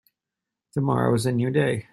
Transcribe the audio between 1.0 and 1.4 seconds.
is a